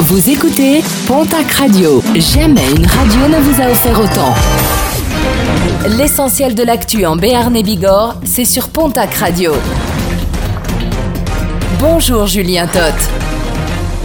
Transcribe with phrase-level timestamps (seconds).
[0.00, 2.02] Vous écoutez Pontac Radio.
[2.14, 4.34] Jamais une radio ne vous a offert autant.
[5.96, 9.52] L'essentiel de l'actu en Béarn et Bigorre, c'est sur Pontac Radio.
[11.78, 13.23] Bonjour Julien Toth.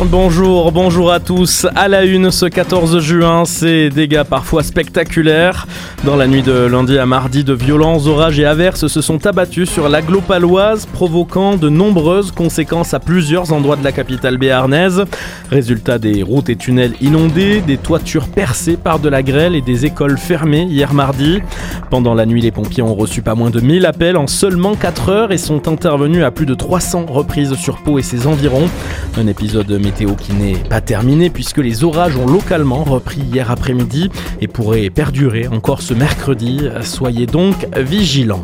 [0.06, 1.68] Bonjour, bonjour à tous.
[1.76, 5.68] À la une ce 14 juin, ces dégâts parfois spectaculaires.
[6.06, 9.70] Dans la nuit de lundi à mardi, de violents orages et averses se sont abattus
[9.70, 15.04] sur l'agglo-paloise, provoquant de nombreuses conséquences à plusieurs endroits de la capitale béarnaise.
[15.52, 19.86] Résultat des routes et tunnels inondés, des toitures percées par de la grêle et des
[19.86, 21.42] écoles fermées hier mardi.
[21.90, 25.10] Pendant la nuit, les pompiers ont reçu pas moins de 1000 appels en seulement 4
[25.10, 28.70] heures et sont intervenus à plus de 300 reprises sur Pau et ses environs.
[29.18, 34.48] Un épisode qui n'est pas terminé puisque les orages ont localement repris hier après-midi et
[34.48, 36.62] pourraient perdurer encore ce mercredi.
[36.84, 38.44] Soyez donc vigilants.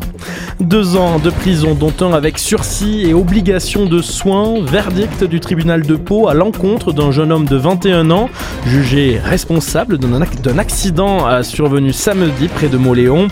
[0.60, 4.54] Deux ans de prison, dont un avec sursis et obligation de soins.
[4.62, 8.30] Verdict du tribunal de Pau à l'encontre d'un jeune homme de 21 ans,
[8.66, 13.28] jugé responsable d'un accident survenu samedi près de Moléon.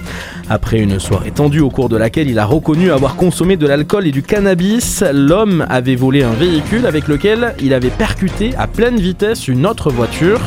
[0.51, 4.07] Après une soirée tendue au cours de laquelle il a reconnu avoir consommé de l'alcool
[4.07, 8.97] et du cannabis, l'homme avait volé un véhicule avec lequel il avait percuté à pleine
[8.97, 10.41] vitesse une autre voiture.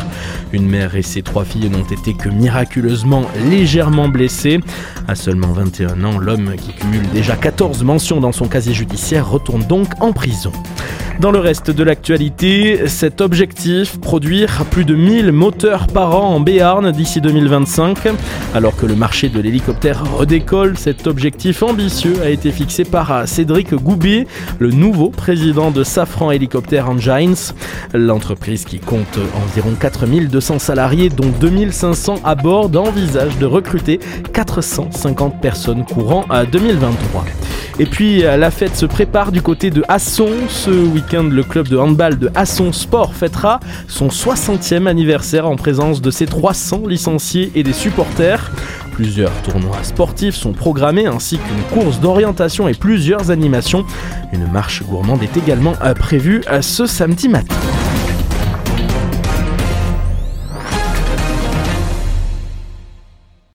[0.53, 4.59] Une mère et ses trois filles n'ont été que miraculeusement légèrement blessées.
[5.07, 9.63] À seulement 21 ans, l'homme qui cumule déjà 14 mentions dans son casier judiciaire retourne
[9.63, 10.51] donc en prison.
[11.19, 16.39] Dans le reste de l'actualité, cet objectif, produire plus de 1000 moteurs par an en
[16.39, 17.97] Béarn d'ici 2025.
[18.53, 23.73] Alors que le marché de l'hélicoptère redécolle, cet objectif ambitieux a été fixé par Cédric
[23.73, 24.27] Goubet,
[24.59, 27.53] le nouveau président de Safran Helicopter Engines.
[27.95, 33.99] L'entreprise qui compte environ 4200 salariés, dont 2500 à bord, envisage de recruter
[34.33, 37.25] 450 personnes courant à 2023.
[37.79, 40.29] Et puis la fête se prépare du côté de Asson.
[40.49, 46.01] Ce week-end, le club de handball de Asson Sport fêtera son 60e anniversaire en présence
[46.01, 48.51] de ses 300 licenciés et des supporters.
[48.93, 53.85] Plusieurs tournois sportifs sont programmés ainsi qu'une course d'orientation et plusieurs animations.
[54.33, 57.53] Une marche gourmande est également prévue ce samedi matin.